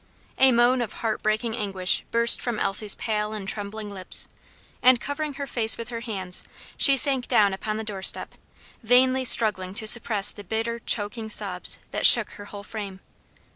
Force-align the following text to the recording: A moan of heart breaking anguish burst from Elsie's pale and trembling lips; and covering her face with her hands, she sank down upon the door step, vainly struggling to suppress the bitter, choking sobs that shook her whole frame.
A 0.39 0.51
moan 0.51 0.81
of 0.81 0.93
heart 1.05 1.21
breaking 1.21 1.55
anguish 1.55 2.03
burst 2.09 2.41
from 2.41 2.57
Elsie's 2.57 2.95
pale 2.95 3.33
and 3.33 3.47
trembling 3.47 3.91
lips; 3.91 4.27
and 4.81 4.99
covering 4.99 5.35
her 5.35 5.45
face 5.45 5.77
with 5.77 5.89
her 5.89 5.99
hands, 5.99 6.43
she 6.75 6.97
sank 6.97 7.27
down 7.27 7.53
upon 7.53 7.77
the 7.77 7.83
door 7.83 8.01
step, 8.01 8.33
vainly 8.81 9.23
struggling 9.25 9.75
to 9.75 9.85
suppress 9.85 10.33
the 10.33 10.43
bitter, 10.43 10.79
choking 10.79 11.29
sobs 11.29 11.77
that 11.91 12.07
shook 12.07 12.31
her 12.31 12.45
whole 12.45 12.63
frame. 12.63 12.99